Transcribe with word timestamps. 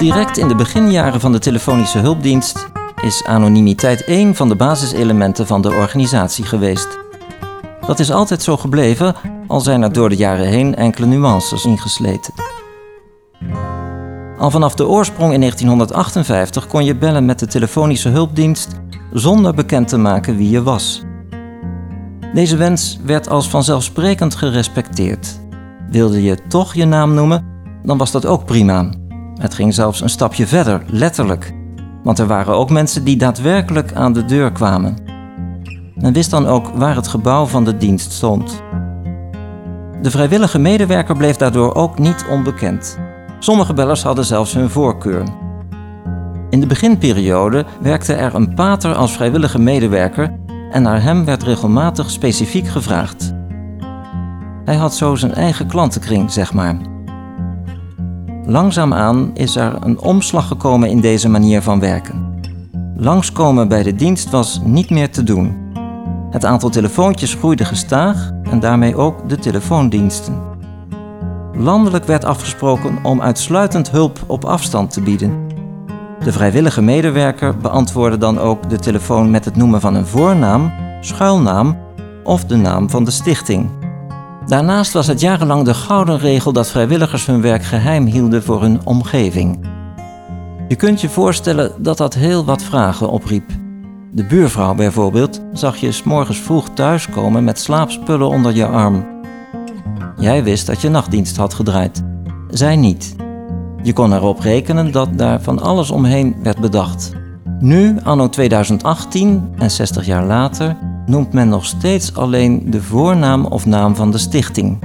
direct 0.00 0.36
in 0.36 0.48
de 0.48 0.54
beginjaren 0.54 1.20
van 1.20 1.32
de 1.32 1.38
telefonische 1.38 1.98
hulpdienst 1.98 2.68
is 3.02 3.24
anonimiteit 3.24 4.04
één 4.04 4.34
van 4.34 4.48
de 4.48 4.56
basiselementen 4.56 5.46
van 5.46 5.62
de 5.62 5.72
organisatie 5.72 6.44
geweest. 6.44 6.98
Dat 7.86 7.98
is 7.98 8.10
altijd 8.10 8.42
zo 8.42 8.56
gebleven, 8.56 9.14
al 9.46 9.60
zijn 9.60 9.82
er 9.82 9.92
door 9.92 10.08
de 10.08 10.16
jaren 10.16 10.46
heen 10.46 10.76
enkele 10.76 11.06
nuances 11.06 11.64
ingesleten. 11.64 12.34
Al 14.38 14.50
vanaf 14.50 14.74
de 14.74 14.86
oorsprong 14.86 15.32
in 15.32 15.40
1958 15.40 16.66
kon 16.66 16.84
je 16.84 16.96
bellen 16.96 17.24
met 17.24 17.38
de 17.38 17.46
telefonische 17.46 18.08
hulpdienst 18.08 18.80
zonder 19.12 19.54
bekend 19.54 19.88
te 19.88 19.98
maken 19.98 20.36
wie 20.36 20.50
je 20.50 20.62
was. 20.62 21.02
Deze 22.34 22.56
wens 22.56 22.98
werd 23.04 23.28
als 23.28 23.48
vanzelfsprekend 23.48 24.34
gerespecteerd. 24.34 25.40
Wilde 25.90 26.22
je 26.22 26.38
toch 26.48 26.74
je 26.74 26.84
naam 26.84 27.14
noemen, 27.14 27.44
dan 27.82 27.98
was 27.98 28.10
dat 28.10 28.26
ook 28.26 28.44
prima. 28.44 28.99
Het 29.40 29.54
ging 29.54 29.74
zelfs 29.74 30.00
een 30.00 30.08
stapje 30.08 30.46
verder, 30.46 30.82
letterlijk. 30.86 31.54
Want 32.02 32.18
er 32.18 32.26
waren 32.26 32.54
ook 32.54 32.70
mensen 32.70 33.04
die 33.04 33.16
daadwerkelijk 33.16 33.92
aan 33.94 34.12
de 34.12 34.24
deur 34.24 34.52
kwamen. 34.52 34.96
Men 35.94 36.12
wist 36.12 36.30
dan 36.30 36.46
ook 36.46 36.66
waar 36.74 36.94
het 36.94 37.08
gebouw 37.08 37.46
van 37.46 37.64
de 37.64 37.76
dienst 37.76 38.12
stond. 38.12 38.62
De 40.02 40.10
vrijwillige 40.10 40.58
medewerker 40.58 41.16
bleef 41.16 41.36
daardoor 41.36 41.74
ook 41.74 41.98
niet 41.98 42.24
onbekend. 42.30 42.98
Sommige 43.38 43.74
bellers 43.74 44.02
hadden 44.02 44.24
zelfs 44.24 44.54
hun 44.54 44.70
voorkeur. 44.70 45.22
In 46.50 46.60
de 46.60 46.66
beginperiode 46.66 47.64
werkte 47.80 48.14
er 48.14 48.34
een 48.34 48.54
pater 48.54 48.94
als 48.94 49.12
vrijwillige 49.12 49.58
medewerker 49.58 50.38
en 50.70 50.82
naar 50.82 51.02
hem 51.02 51.24
werd 51.24 51.42
regelmatig 51.42 52.10
specifiek 52.10 52.68
gevraagd. 52.68 53.34
Hij 54.64 54.76
had 54.76 54.94
zo 54.94 55.14
zijn 55.14 55.34
eigen 55.34 55.66
klantenkring, 55.66 56.32
zeg 56.32 56.52
maar. 56.52 56.89
Langzaamaan 58.46 59.30
is 59.34 59.56
er 59.56 59.76
een 59.80 60.00
omslag 60.00 60.48
gekomen 60.48 60.88
in 60.88 61.00
deze 61.00 61.28
manier 61.28 61.62
van 61.62 61.80
werken. 61.80 62.40
Langskomen 62.96 63.68
bij 63.68 63.82
de 63.82 63.94
dienst 63.94 64.30
was 64.30 64.60
niet 64.64 64.90
meer 64.90 65.10
te 65.10 65.22
doen. 65.22 65.56
Het 66.30 66.44
aantal 66.44 66.70
telefoontjes 66.70 67.34
groeide 67.34 67.64
gestaag 67.64 68.30
en 68.50 68.60
daarmee 68.60 68.96
ook 68.96 69.28
de 69.28 69.38
telefoondiensten. 69.38 70.42
Landelijk 71.52 72.04
werd 72.04 72.24
afgesproken 72.24 72.98
om 73.02 73.20
uitsluitend 73.20 73.90
hulp 73.90 74.24
op 74.26 74.44
afstand 74.44 74.92
te 74.92 75.00
bieden. 75.00 75.48
De 76.24 76.32
vrijwillige 76.32 76.82
medewerker 76.82 77.56
beantwoordde 77.56 78.18
dan 78.18 78.38
ook 78.38 78.70
de 78.70 78.78
telefoon 78.78 79.30
met 79.30 79.44
het 79.44 79.56
noemen 79.56 79.80
van 79.80 79.94
een 79.94 80.06
voornaam, 80.06 80.72
schuilnaam 81.00 81.78
of 82.24 82.44
de 82.44 82.56
naam 82.56 82.90
van 82.90 83.04
de 83.04 83.10
stichting. 83.10 83.79
Daarnaast 84.50 84.92
was 84.92 85.06
het 85.06 85.20
jarenlang 85.20 85.64
de 85.64 85.74
gouden 85.74 86.18
regel 86.18 86.52
dat 86.52 86.68
vrijwilligers 86.68 87.26
hun 87.26 87.40
werk 87.40 87.64
geheim 87.64 88.06
hielden 88.06 88.42
voor 88.42 88.60
hun 88.60 88.80
omgeving. 88.84 89.60
Je 90.68 90.76
kunt 90.76 91.00
je 91.00 91.08
voorstellen 91.08 91.72
dat 91.78 91.96
dat 91.96 92.14
heel 92.14 92.44
wat 92.44 92.62
vragen 92.62 93.10
opriep. 93.10 93.50
De 94.12 94.24
buurvrouw 94.24 94.74
bijvoorbeeld 94.74 95.40
zag 95.52 95.76
je 95.76 95.92
s 95.92 96.02
morgens 96.02 96.38
vroeg 96.38 96.68
thuiskomen 96.68 97.44
met 97.44 97.58
slaapspullen 97.58 98.28
onder 98.28 98.54
je 98.54 98.66
arm. 98.66 99.06
Jij 100.16 100.44
wist 100.44 100.66
dat 100.66 100.80
je 100.80 100.88
nachtdienst 100.88 101.36
had 101.36 101.54
gedraaid. 101.54 102.02
Zij 102.48 102.76
niet. 102.76 103.16
Je 103.82 103.92
kon 103.92 104.12
erop 104.12 104.40
rekenen 104.40 104.92
dat 104.92 105.18
daar 105.18 105.42
van 105.42 105.60
alles 105.62 105.90
omheen 105.90 106.36
werd 106.42 106.60
bedacht. 106.60 107.12
Nu, 107.58 107.96
anno 108.02 108.28
2018 108.28 109.48
en 109.58 109.70
60 109.70 110.06
jaar 110.06 110.24
later, 110.24 110.76
noemt 111.06 111.32
men 111.32 111.48
nog 111.48 111.64
steeds 111.64 112.14
alleen 112.14 112.70
de 112.70 112.82
voornaam 112.82 113.44
of 113.44 113.66
naam 113.66 113.94
van 113.96 114.10
de 114.10 114.18
stichting. 114.18 114.78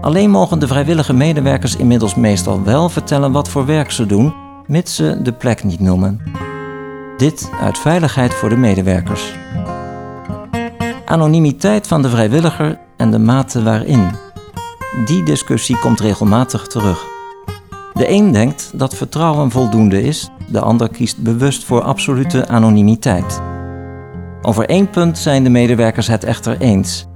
Alleen 0.00 0.30
mogen 0.30 0.58
de 0.58 0.66
vrijwillige 0.66 1.12
medewerkers 1.12 1.76
inmiddels 1.76 2.14
meestal 2.14 2.62
wel 2.62 2.88
vertellen 2.88 3.32
wat 3.32 3.48
voor 3.48 3.66
werk 3.66 3.90
ze 3.90 4.06
doen, 4.06 4.34
mits 4.66 4.94
ze 4.94 5.20
de 5.22 5.32
plek 5.32 5.64
niet 5.64 5.80
noemen. 5.80 6.20
Dit 7.16 7.50
uit 7.60 7.78
veiligheid 7.78 8.34
voor 8.34 8.48
de 8.48 8.56
medewerkers. 8.56 9.32
Anonimiteit 11.04 11.86
van 11.86 12.02
de 12.02 12.08
vrijwilliger 12.08 12.78
en 12.96 13.10
de 13.10 13.18
mate 13.18 13.62
waarin. 13.62 14.10
Die 15.04 15.22
discussie 15.22 15.78
komt 15.78 16.00
regelmatig 16.00 16.66
terug. 16.66 17.04
De 17.94 18.10
een 18.10 18.32
denkt 18.32 18.70
dat 18.74 18.94
vertrouwen 18.94 19.50
voldoende 19.50 20.02
is, 20.02 20.30
de 20.48 20.60
ander 20.60 20.88
kiest 20.88 21.22
bewust 21.22 21.64
voor 21.64 21.82
absolute 21.82 22.48
anonimiteit. 22.48 23.47
Over 24.42 24.68
één 24.68 24.90
punt 24.90 25.18
zijn 25.18 25.44
de 25.44 25.50
medewerkers 25.50 26.06
het 26.06 26.24
echter 26.24 26.60
eens. 26.60 27.06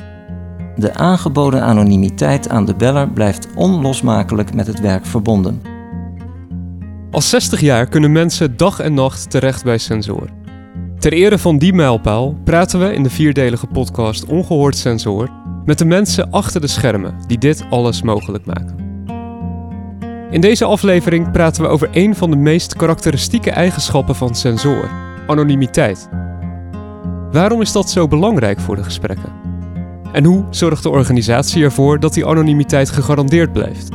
De 0.76 0.94
aangeboden 0.94 1.62
anonimiteit 1.62 2.48
aan 2.48 2.64
de 2.64 2.74
beller 2.74 3.08
blijft 3.08 3.48
onlosmakelijk 3.54 4.54
met 4.54 4.66
het 4.66 4.80
werk 4.80 5.06
verbonden. 5.06 5.62
Al 7.10 7.20
60 7.20 7.60
jaar 7.60 7.86
kunnen 7.86 8.12
mensen 8.12 8.56
dag 8.56 8.80
en 8.80 8.94
nacht 8.94 9.30
terecht 9.30 9.64
bij 9.64 9.78
Sensor. 9.78 10.28
Ter 10.98 11.12
ere 11.12 11.38
van 11.38 11.58
die 11.58 11.72
mijlpaal 11.72 12.36
praten 12.44 12.78
we 12.78 12.94
in 12.94 13.02
de 13.02 13.10
vierdelige 13.10 13.66
podcast 13.66 14.24
Ongehoord 14.24 14.76
Sensor 14.76 15.30
met 15.64 15.78
de 15.78 15.84
mensen 15.84 16.30
achter 16.30 16.60
de 16.60 16.66
schermen 16.66 17.14
die 17.26 17.38
dit 17.38 17.64
alles 17.70 18.02
mogelijk 18.02 18.46
maken. 18.46 18.80
In 20.30 20.40
deze 20.40 20.64
aflevering 20.64 21.30
praten 21.30 21.62
we 21.62 21.68
over 21.68 21.88
een 21.92 22.16
van 22.16 22.30
de 22.30 22.36
meest 22.36 22.76
karakteristieke 22.76 23.50
eigenschappen 23.50 24.14
van 24.14 24.34
Sensor: 24.34 24.90
anonimiteit. 25.26 26.08
Waarom 27.32 27.60
is 27.60 27.72
dat 27.72 27.90
zo 27.90 28.08
belangrijk 28.08 28.60
voor 28.60 28.76
de 28.76 28.84
gesprekken? 28.84 29.32
En 30.12 30.24
hoe 30.24 30.44
zorgt 30.50 30.82
de 30.82 30.88
organisatie 30.90 31.64
ervoor 31.64 32.00
dat 32.00 32.14
die 32.14 32.26
anonimiteit 32.26 32.90
gegarandeerd 32.90 33.52
blijft? 33.52 33.88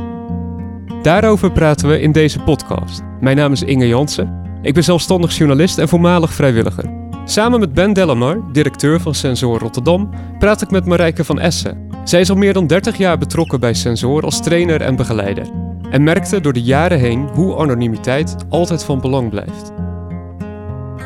Daarover 1.01 1.51
praten 1.51 1.89
we 1.89 2.01
in 2.01 2.11
deze 2.11 2.39
podcast. 2.39 3.01
Mijn 3.19 3.37
naam 3.37 3.51
is 3.51 3.63
Inge 3.63 3.87
Jansen. 3.87 4.41
Ik 4.61 4.73
ben 4.73 4.83
zelfstandig 4.83 5.37
journalist 5.37 5.77
en 5.77 5.87
voormalig 5.87 6.33
vrijwilliger. 6.33 6.85
Samen 7.25 7.59
met 7.59 7.73
Ben 7.73 7.93
Delamar, 7.93 8.51
directeur 8.51 8.99
van 8.99 9.13
Sensor 9.13 9.59
Rotterdam, 9.59 10.09
praat 10.39 10.61
ik 10.61 10.71
met 10.71 10.85
Marijke 10.85 11.23
van 11.23 11.39
Essen. 11.39 11.89
Zij 12.03 12.19
is 12.19 12.29
al 12.29 12.35
meer 12.35 12.53
dan 12.53 12.67
30 12.67 12.97
jaar 12.97 13.17
betrokken 13.17 13.59
bij 13.59 13.73
Sensor 13.73 14.23
als 14.23 14.41
trainer 14.41 14.81
en 14.81 14.95
begeleider. 14.95 15.47
En 15.89 16.03
merkte 16.03 16.41
door 16.41 16.53
de 16.53 16.61
jaren 16.61 16.99
heen 16.99 17.27
hoe 17.33 17.57
anonimiteit 17.57 18.35
altijd 18.49 18.83
van 18.83 19.01
belang 19.01 19.29
blijft. 19.29 19.71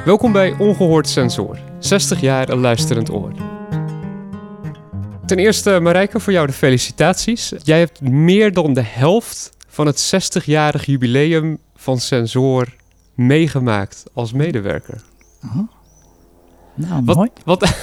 Welkom 0.06 0.32
bij 0.32 0.56
Ongehoord 0.58 1.08
Sensor, 1.08 1.58
60 1.82 2.22
jaar 2.22 2.50
een 2.50 2.60
luisterend 2.60 3.12
oor. 3.12 3.32
Ten 5.26 5.38
eerste, 5.38 5.80
Marijke, 5.80 6.20
voor 6.20 6.34
jou 6.34 6.48
de 6.48 6.54
felicitaties. 6.54 7.54
Jij 7.64 7.80
hebt 7.80 8.02
meer 8.02 8.54
dan 8.54 8.74
de 8.74 8.82
helft 8.84 9.50
van 9.68 9.86
het 9.86 10.14
60-jarig 10.16 10.86
jubileum 10.86 11.58
van 11.76 12.00
Sensor 12.00 12.76
meegemaakt 13.16 14.04
als 14.14 14.34
medewerker. 14.34 15.02
Oh. 15.44 15.56
Nou, 16.76 17.02
Wat, 17.06 17.16
mooi. 17.16 17.30
wat, 17.46 17.76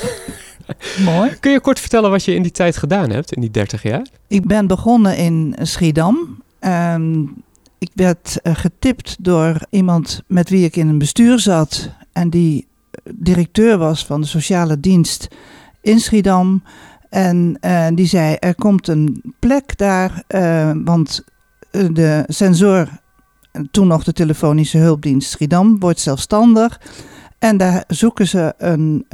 mooi. 1.05 1.31
kun 1.41 1.53
je 1.53 1.61
kort 1.61 1.81
vertellen 1.81 2.11
wat 2.11 2.25
je 2.25 2.35
in 2.35 2.43
die 2.43 2.51
tijd 2.53 2.77
gedaan 2.77 3.11
hebt, 3.11 3.33
in 3.33 3.41
die 3.41 3.51
30 3.51 3.83
jaar? 3.83 4.07
Ik 4.27 4.47
ben 4.47 4.67
begonnen 4.67 5.17
in 5.17 5.55
Schiedam. 5.63 6.43
Ehm, 6.59 7.21
ik 7.79 7.91
werd 7.95 8.41
eh, 8.43 8.55
getipt 8.55 9.17
door 9.21 9.61
iemand 9.71 10.23
met 10.27 10.49
wie 10.51 10.65
ik 10.65 10.77
in 10.77 10.89
een 10.89 10.99
bestuur 10.99 11.39
zat. 11.39 11.91
En 12.13 12.31
die 12.31 12.67
directeur 13.15 13.79
was 13.79 14.05
van 14.05 14.21
de 14.21 14.27
sociale 14.27 14.81
dienst 14.81 15.29
in 15.81 16.01
Schiedam. 16.01 16.63
En 17.09 17.57
eh, 17.61 17.87
die 17.95 18.07
zei, 18.07 18.35
er 18.35 18.55
komt 18.55 18.89
een 18.89 19.35
plek 19.39 19.79
daar, 19.79 20.23
eh, 20.27 20.71
want 20.85 21.25
eh, 21.71 21.87
de 21.93 22.25
sensor, 22.27 22.89
toen 23.71 23.87
nog 23.87 24.05
de 24.05 24.13
telefonische 24.13 24.79
hulpdienst 24.79 25.31
Schiedam, 25.31 25.79
wordt 25.79 26.01
zelfstandig. 26.01 26.81
En 27.39 27.57
daar 27.57 27.85
zoeken 27.87 28.29
ze 28.29 28.55
een, 28.59 29.07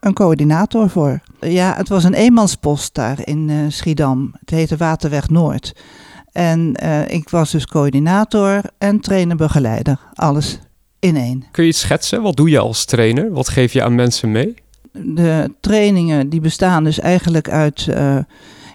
een 0.00 0.14
coördinator 0.14 0.90
voor. 0.90 1.20
Ja, 1.40 1.74
het 1.76 1.88
was 1.88 2.04
een 2.04 2.14
eenmanspost 2.14 2.94
daar 2.94 3.18
in 3.26 3.72
Schiedam. 3.72 4.34
Het 4.40 4.50
heette 4.50 4.76
Waterweg 4.76 5.28
Noord. 5.28 5.76
En 6.32 6.74
ik 7.08 7.28
was 7.28 7.50
dus 7.50 7.66
coördinator 7.66 8.60
en 8.78 9.00
trainer-begeleider. 9.00 9.98
Alles 10.14 10.60
in 11.04 11.16
één. 11.16 11.44
Kun 11.50 11.62
je 11.62 11.68
iets 11.68 11.80
schetsen? 11.80 12.22
Wat 12.22 12.36
doe 12.36 12.50
je 12.50 12.58
als 12.58 12.84
trainer? 12.84 13.32
Wat 13.32 13.48
geef 13.48 13.72
je 13.72 13.82
aan 13.82 13.94
mensen 13.94 14.32
mee? 14.32 14.54
De 14.92 15.54
trainingen 15.60 16.28
die 16.28 16.40
bestaan 16.40 16.84
dus 16.84 17.00
eigenlijk 17.00 17.48
uit 17.48 17.88
eh, 17.88 18.18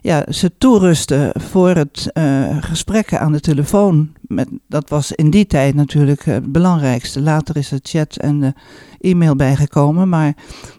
ja, 0.02 0.26
ze 0.32 0.52
toerusten 0.58 1.32
voor 1.42 1.70
het 1.70 2.10
eh, 2.14 2.58
gesprekken 2.60 3.20
aan 3.20 3.32
de 3.32 3.40
telefoon. 3.40 4.10
Met, 4.22 4.50
dat 4.68 4.90
was 4.90 5.12
in 5.12 5.30
die 5.30 5.46
tijd 5.48 5.76
natuurlijk 5.76 6.26
eh, 6.26 6.34
het 6.34 6.52
belangrijkste. 6.52 7.22
Later 7.22 7.58
is 7.58 7.72
het 7.72 7.90
chat 7.90 8.16
en 8.16 8.40
de 8.40 8.54
e-mail 9.00 9.36
bijgekomen. 9.36 10.10
Maar 10.10 10.34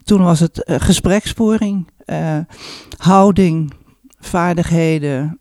toen 0.05 0.23
was 0.23 0.41
het 0.41 0.63
gespreksvoering, 0.67 1.89
eh, 2.05 2.39
houding, 2.97 3.73
vaardigheden, 4.19 5.41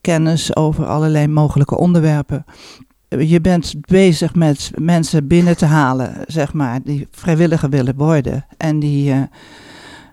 kennis 0.00 0.56
over 0.56 0.86
allerlei 0.86 1.26
mogelijke 1.26 1.78
onderwerpen. 1.78 2.44
Je 3.18 3.40
bent 3.40 3.74
bezig 3.80 4.34
met 4.34 4.70
mensen 4.74 5.26
binnen 5.26 5.56
te 5.56 5.64
halen, 5.64 6.14
zeg 6.26 6.52
maar, 6.52 6.82
die 6.82 7.08
vrijwilliger 7.10 7.70
willen 7.70 7.96
worden. 7.96 8.46
En 8.56 8.78
die 8.78 9.10
eh, 9.12 9.22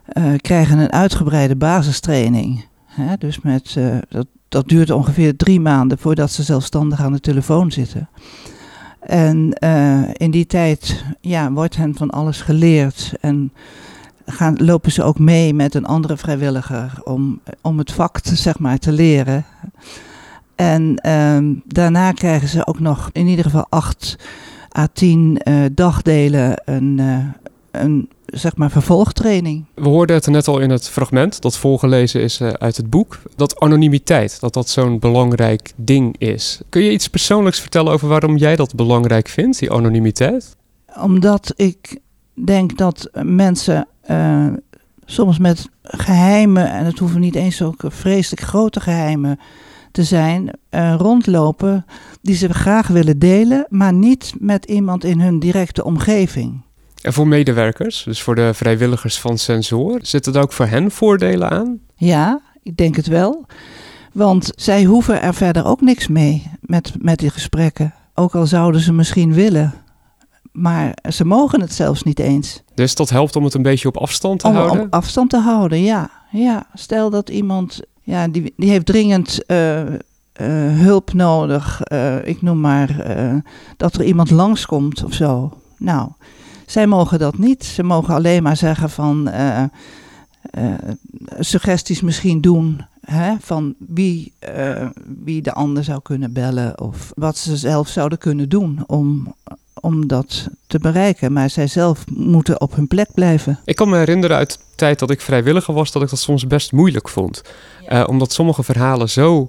eh, 0.06 0.38
krijgen 0.38 0.80
een 0.80 0.92
uitgebreide 0.92 1.56
basistraining. 1.56 2.66
Hè? 2.86 3.18
Dus 3.18 3.42
met, 3.42 3.76
eh, 3.78 3.98
dat, 4.10 4.28
dat 4.50 4.68
duurt 4.68 4.90
ongeveer 4.90 5.36
drie 5.36 5.60
maanden 5.60 5.98
voordat 5.98 6.32
ze 6.32 6.44
zelfstandig 6.44 7.02
aan 7.02 7.12
de 7.12 7.20
telefoon 7.20 7.72
zitten. 7.72 8.10
En 9.00 9.54
in 10.14 10.32
die 10.32 10.46
tijd 10.46 11.04
ja, 11.22 11.52
wordt 11.52 11.76
hen 11.76 11.96
van 11.96 12.10
alles 12.10 12.42
geleerd. 12.42 13.14
En 13.22 13.54
gaan, 14.26 14.56
lopen 14.58 14.92
ze 14.92 15.04
ook 15.04 15.20
mee 15.20 15.54
met 15.54 15.76
een 15.76 15.86
andere 15.86 16.18
vrijwilliger 16.18 17.02
om, 17.04 17.42
om 17.62 17.78
het 17.78 17.92
vak 17.92 18.20
zeg 18.24 18.60
maar, 18.60 18.78
te 18.78 18.92
leren. 18.92 19.46
En 20.62 21.02
uh, 21.06 21.56
daarna 21.66 22.12
krijgen 22.12 22.48
ze 22.48 22.68
ook 22.68 22.80
nog 22.80 23.10
in 23.12 23.28
ieder 23.28 23.46
geval 23.46 23.66
acht 23.70 24.16
à 24.78 24.88
tien 24.94 25.42
uh, 25.44 25.66
dagdelen 25.72 26.62
een, 26.66 26.98
uh, 26.98 27.18
een 27.72 28.10
zeg 28.26 28.56
maar 28.56 28.72
vervolgtraining. 28.72 29.66
We 29.74 29.88
hoorden 29.88 30.16
het 30.16 30.28
net 30.28 30.48
al 30.48 30.60
in 30.60 30.70
het 30.70 30.90
fragment 30.90 31.42
dat 31.42 31.58
voorgelezen 31.58 32.22
is 32.22 32.40
uh, 32.40 32.50
uit 32.50 32.78
het 32.78 32.90
boek. 32.90 33.22
Dat 33.36 33.60
anonimiteit, 33.60 34.40
dat 34.40 34.54
dat 34.54 34.70
zo'n 34.70 35.00
belangrijk 35.00 35.74
ding 35.76 36.16
is. 36.18 36.62
Kun 36.70 36.84
je 36.84 36.92
iets 36.92 37.08
persoonlijks 37.08 37.60
vertellen 37.60 37.94
over 37.94 38.08
waarom 38.08 38.38
jij 38.38 38.56
dat 38.56 38.76
belangrijk 38.76 39.28
vindt, 39.28 39.60
die 39.60 39.72
anonimiteit? 39.72 40.56
Omdat 41.00 41.54
ik 41.56 42.00
denk 42.46 42.78
dat 42.78 43.10
mensen 43.24 43.88
uh, 44.12 44.48
soms 45.06 45.38
met 45.38 45.70
geheimen, 45.84 46.72
en 46.72 46.86
het 46.86 47.00
hoeven 47.00 47.20
niet 47.20 47.36
eens 47.36 47.62
ook 47.62 47.84
vreselijk 47.88 48.42
grote 48.42 48.80
geheimen 48.80 49.40
te 49.92 50.04
zijn, 50.04 50.50
uh, 50.72 50.96
rondlopen 50.98 51.86
die 52.22 52.36
ze 52.36 52.54
graag 52.54 52.88
willen 52.88 53.20
delen, 53.20 53.66
maar 53.70 53.94
niet 53.94 54.34
met 54.40 54.66
iemand 54.66 55.04
in 55.04 55.20
hun 55.20 55.40
directe 55.40 55.84
omgeving. 55.84 56.62
En 57.02 57.14
voor 57.14 57.28
medewerkers, 57.28 58.04
dus 58.04 58.22
voor 58.22 58.36
de 58.36 58.54
vrijwilligers 58.54 59.20
van 59.20 59.38
Sensor, 59.38 60.00
zitten 60.02 60.34
er 60.34 60.42
ook 60.42 60.54
voor 60.54 60.66
hen 60.66 60.92
voordelen 60.92 61.50
aan? 61.50 61.80
Ja, 61.96 62.42
ik 62.64 62.78
denk 62.78 62.96
het 62.96 63.08
wel. 63.08 63.46
Want 64.14 64.52
zij 64.56 64.84
hoeven 64.84 65.22
er 65.22 65.34
verder 65.34 65.66
ook 65.66 65.82
niks 65.82 66.08
mee 66.08 66.52
met, 66.62 66.94
met 67.00 67.20
die 67.20 67.30
gesprekken. 67.30 67.94
Ook 68.14 68.36
al 68.36 68.46
zouden 68.46 68.82
ze 68.82 68.94
misschien 68.94 69.34
willen. 69.34 69.74
Maar 70.52 70.98
ze 71.10 71.26
mogen 71.26 71.62
het 71.62 71.74
zelfs 71.74 72.04
niet 72.04 72.20
eens. 72.20 72.64
Dus 72.74 72.96
dat 72.96 73.10
helpt 73.10 73.36
om 73.36 73.44
het 73.44 73.54
een 73.54 73.62
beetje 73.62 73.88
op 73.88 73.98
afstand 73.98 74.40
te 74.40 74.48
om, 74.48 74.54
houden? 74.54 74.82
Om 74.82 74.88
afstand 74.90 75.30
te 75.30 75.40
houden, 75.40 75.84
ja. 75.84 76.10
ja. 76.32 76.66
Stel 76.74 77.10
dat 77.10 77.30
iemand, 77.30 77.80
ja, 78.04 78.28
die, 78.28 78.54
die 78.58 78.70
heeft 78.70 78.86
dringend 78.86 79.40
uh, 79.48 79.80
uh, 79.82 79.94
hulp 80.80 81.14
nodig. 81.14 81.82
Uh, 81.92 82.28
ik 82.28 82.42
noem 82.42 82.60
maar 82.60 83.06
dat 83.78 83.94
er 83.94 84.04
iemand 84.04 84.32
langskomt 84.32 85.04
of 85.04 85.14
zo. 85.14 85.58
Nou, 85.78 86.10
zij 86.66 86.88
mogen 86.88 87.20
dat 87.20 87.38
niet. 87.38 87.64
Ze 87.64 87.84
mogen 87.84 88.14
alleen 88.14 88.44
maar 88.44 88.58
zeggen 88.58 88.90
van 88.90 89.30
suggesties 91.40 92.02
misschien 92.02 92.42
doen. 92.42 92.86
Hè, 93.02 93.36
van 93.40 93.76
wie, 93.80 94.34
wie 95.24 95.42
de 95.42 95.54
ander 95.54 95.84
zou 95.84 96.02
kunnen 96.02 96.34
bellen 96.34 96.82
of 96.82 97.12
wat 97.16 97.38
ze 97.38 97.58
zelf 97.58 97.88
zouden 97.88 98.18
kunnen 98.18 98.50
doen 98.50 98.84
om, 98.88 99.34
om 99.82 100.08
dat 100.08 100.48
te 100.68 100.80
bereiken. 100.80 101.34
Maar 101.34 101.50
zij 101.50 101.68
zelf 101.68 102.04
moeten 102.10 102.62
op 102.62 102.76
hun 102.76 102.88
plek 102.88 103.08
blijven. 103.14 103.60
Ik 103.66 103.76
kan 103.76 103.90
me 103.90 103.98
herinneren 103.98 104.38
uit 104.38 104.52
de 104.52 104.76
tijd 104.76 105.00
dat 105.00 105.12
ik 105.12 105.22
vrijwilliger 105.22 105.74
was, 105.74 105.92
dat 105.92 106.02
ik 106.02 106.10
dat 106.10 106.20
soms 106.20 106.48
best 106.48 106.72
moeilijk 106.72 107.10
vond. 107.10 107.42
Ja. 107.90 108.02
Uh, 108.02 108.08
omdat 108.08 108.34
sommige 108.34 108.64
verhalen 108.64 109.10
zo 109.10 109.46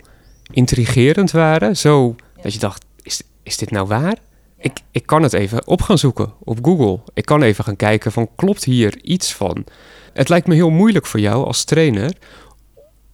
intrigerend 0.50 1.30
waren, 1.30 1.76
zo 1.76 2.14
ja. 2.36 2.42
dat 2.42 2.52
je 2.52 2.58
dacht, 2.58 2.84
is, 3.02 3.22
is 3.42 3.56
dit 3.56 3.70
nou 3.70 3.86
waar? 3.86 4.16
Ik, 4.58 4.80
ik 4.90 5.06
kan 5.06 5.22
het 5.22 5.32
even 5.32 5.66
op 5.66 5.82
gaan 5.82 5.98
zoeken 5.98 6.32
op 6.38 6.58
Google. 6.64 7.00
Ik 7.14 7.24
kan 7.24 7.42
even 7.42 7.64
gaan 7.64 7.76
kijken 7.76 8.12
van, 8.12 8.28
klopt 8.36 8.64
hier 8.64 9.02
iets 9.02 9.34
van? 9.34 9.64
Het 10.12 10.28
lijkt 10.28 10.46
me 10.46 10.54
heel 10.54 10.70
moeilijk 10.70 11.06
voor 11.06 11.20
jou 11.20 11.46
als 11.46 11.64
trainer 11.64 12.16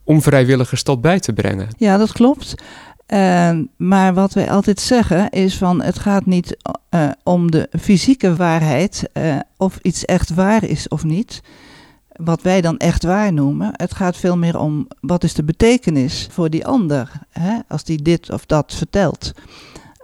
om 0.04 0.22
vrijwilligers 0.22 0.84
dat 0.84 1.00
bij 1.00 1.20
te 1.20 1.32
brengen. 1.32 1.68
Ja, 1.76 1.96
dat 1.96 2.12
klopt. 2.12 2.54
Uh, 3.14 3.58
maar 3.76 4.14
wat 4.14 4.32
wij 4.32 4.50
altijd 4.50 4.81
zeggen 4.81 5.31
is 5.31 5.56
van 5.56 5.82
het 5.82 5.99
gaat 5.99 6.26
niet 6.26 6.56
uh, 6.94 7.10
om 7.22 7.50
de 7.50 7.69
fysieke 7.81 8.37
waarheid 8.37 9.10
uh, 9.14 9.37
of 9.56 9.78
iets 9.82 10.05
echt 10.05 10.34
waar 10.34 10.64
is 10.64 10.88
of 10.88 11.05
niet. 11.05 11.43
Wat 12.12 12.43
wij 12.43 12.60
dan 12.60 12.76
echt 12.76 13.02
waar 13.02 13.32
noemen. 13.32 13.70
Het 13.72 13.94
gaat 13.94 14.16
veel 14.16 14.37
meer 14.37 14.58
om 14.58 14.88
wat 15.00 15.25
is 15.25 15.34
de 15.34 15.44
betekenis 15.44 16.28
voor 16.31 16.50
die 16.50 16.66
ander. 16.66 17.12
Hè, 17.31 17.58
als 17.69 17.84
die 17.84 18.02
dit 18.02 18.31
of 18.31 18.46
dat 18.46 18.75
vertelt. 18.75 19.32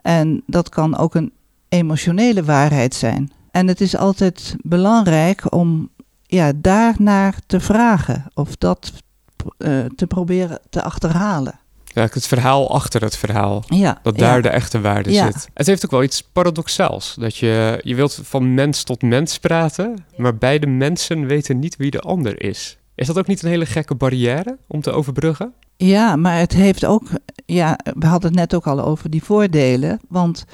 En 0.03 0.43
dat 0.47 0.69
kan 0.69 0.97
ook 0.97 1.15
een 1.15 1.33
emotionele 1.69 2.45
waarheid 2.45 2.95
zijn. 2.95 3.33
En 3.51 3.69
het 3.69 3.81
is 3.81 3.97
altijd 3.97 4.57
belangrijk 4.63 5.55
om 5.55 5.91
ja, 6.23 6.53
daarnaar 6.57 7.39
te 7.47 7.61
vragen 7.61 8.25
of 8.35 8.57
dat 8.57 8.93
te 9.97 10.07
proberen 10.09 10.59
te 10.71 10.83
achterhalen. 10.83 11.59
Ja, 11.95 12.09
het 12.13 12.27
verhaal 12.27 12.71
achter 12.75 13.03
het 13.03 13.17
verhaal. 13.17 13.63
Ja, 13.67 13.99
dat 14.03 14.19
daar 14.19 14.37
ja. 14.37 14.43
de 14.43 14.49
echte 14.49 14.81
waarde 14.81 15.13
Ja. 15.13 15.25
zit. 15.25 15.49
Het 15.55 15.67
heeft 15.67 15.85
ook 15.85 15.91
wel 15.91 16.03
iets 16.03 16.23
paradoxaals. 16.23 17.15
Dat 17.19 17.37
je, 17.37 17.81
je 17.83 17.95
wilt 17.95 18.21
van 18.23 18.55
mens 18.55 18.83
tot 18.83 19.03
mens 19.03 19.39
praten, 19.39 20.05
maar 20.17 20.37
beide 20.37 20.67
mensen 20.67 21.27
weten 21.27 21.59
niet 21.59 21.77
wie 21.77 21.91
de 21.91 22.01
ander 22.01 22.43
is. 22.43 22.79
Is 22.95 23.07
dat 23.07 23.19
ook 23.19 23.27
niet 23.27 23.43
een 23.43 23.49
hele 23.49 23.67
gekke 23.67 23.95
barrière 23.95 24.59
om 24.67 24.81
te 24.81 24.91
overbruggen? 24.91 25.53
Ja, 25.77 26.17
maar 26.17 26.39
het 26.39 26.53
heeft 26.53 26.85
ook, 26.85 27.09
ja, 27.47 27.79
we 27.99 28.07
hadden 28.07 28.31
het 28.31 28.39
net 28.41 28.55
ook 28.55 28.67
al 28.67 28.81
over 28.81 29.11
die 29.11 29.23
voordelen, 29.25 30.01
want 30.09 30.45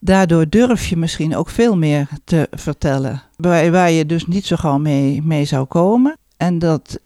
daardoor 0.00 0.48
durf 0.48 0.86
je 0.86 0.96
misschien 0.96 1.36
ook 1.36 1.48
veel 1.48 1.76
meer 1.76 2.08
te 2.24 2.48
vertellen, 2.50 3.22
waar, 3.36 3.70
waar 3.70 3.90
je 3.90 4.06
dus 4.06 4.26
niet 4.26 4.46
zo 4.46 4.56
gauw 4.56 4.78
mee, 4.78 5.22
mee 5.22 5.44
zou 5.44 5.64
komen. 5.64 6.16
En 6.36 6.58
dat, 6.58 6.98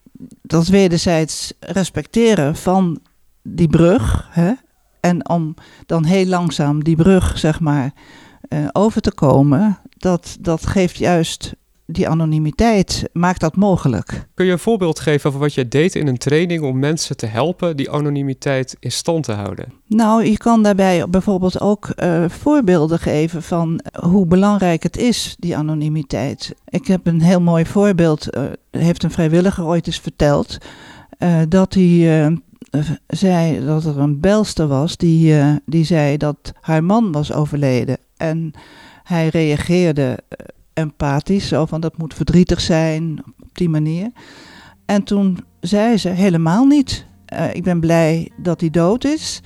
dat 0.42 0.66
wederzijds 0.66 1.52
respecteren 1.60 2.56
van 2.56 3.00
die 3.42 3.68
brug, 3.68 4.28
hè, 4.30 4.52
en 5.00 5.28
om 5.28 5.54
dan 5.86 6.04
heel 6.04 6.26
langzaam 6.26 6.84
die 6.84 6.96
brug, 6.96 7.38
zeg 7.38 7.60
maar, 7.60 7.92
uh, 8.48 8.68
over 8.72 9.00
te 9.00 9.14
komen, 9.14 9.78
dat, 9.96 10.36
dat 10.40 10.66
geeft 10.66 10.96
juist 10.96 11.54
die 11.90 12.08
anonimiteit, 12.08 13.08
maakt 13.12 13.40
dat 13.40 13.56
mogelijk. 13.56 14.28
Kun 14.34 14.46
je 14.46 14.52
een 14.52 14.58
voorbeeld 14.58 15.00
geven 15.00 15.30
van 15.32 15.40
wat 15.40 15.54
je 15.54 15.68
deed 15.68 15.94
in 15.94 16.06
een 16.06 16.18
training 16.18 16.62
om 16.62 16.78
mensen 16.78 17.16
te 17.16 17.26
helpen 17.26 17.76
die 17.76 17.90
anonimiteit 17.90 18.76
in 18.78 18.92
stand 18.92 19.24
te 19.24 19.32
houden? 19.32 19.72
Nou, 19.86 20.24
je 20.24 20.36
kan 20.36 20.62
daarbij 20.62 21.08
bijvoorbeeld 21.08 21.60
ook 21.60 21.92
uh, 21.96 22.24
voorbeelden 22.28 22.98
geven 22.98 23.42
van 23.42 23.80
hoe 24.00 24.26
belangrijk 24.26 24.82
het 24.82 24.96
is, 24.96 25.36
die 25.38 25.56
anonimiteit. 25.56 26.54
Ik 26.68 26.86
heb 26.86 27.06
een 27.06 27.20
heel 27.20 27.40
mooi 27.40 27.66
voorbeeld, 27.66 28.36
uh, 28.36 28.42
heeft 28.70 29.02
een 29.02 29.10
vrijwilliger 29.10 29.64
ooit 29.64 29.86
eens 29.86 30.00
verteld, 30.00 30.58
dat 31.48 31.74
hij 31.74 32.40
zei 33.06 33.64
dat 33.64 33.84
er 33.84 33.98
een 33.98 34.20
belster 34.20 34.66
was 34.66 34.96
die, 34.96 35.34
uh, 35.34 35.52
die 35.66 35.84
zei 35.84 36.16
dat 36.16 36.52
haar 36.60 36.84
man 36.84 37.12
was 37.12 37.32
overleden. 37.32 37.98
En 38.16 38.52
hij 39.02 39.28
reageerde 39.28 40.18
empathisch, 40.72 41.48
zo 41.48 41.66
van 41.66 41.80
dat 41.80 41.98
moet 41.98 42.14
verdrietig 42.14 42.60
zijn, 42.60 43.22
op 43.42 43.56
die 43.56 43.68
manier. 43.68 44.10
En 44.86 45.02
toen 45.02 45.38
zei 45.60 45.96
ze 45.96 46.08
helemaal 46.08 46.64
niet. 46.64 47.06
Ik 47.52 47.62
ben 47.62 47.80
blij 47.80 48.30
dat 48.36 48.60
hij 48.60 48.70
dood 48.70 49.04
is, 49.04 49.40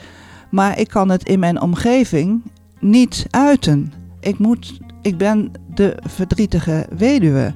maar 0.50 0.78
ik 0.78 0.88
kan 0.88 1.08
het 1.08 1.28
in 1.28 1.38
mijn 1.38 1.60
omgeving 1.60 2.42
niet 2.80 3.26
uiten. 3.30 3.92
Ik, 4.20 4.38
moet, 4.38 4.78
ik 5.02 5.18
ben 5.18 5.52
de 5.74 5.96
verdrietige 6.00 6.86
weduwe. 6.96 7.52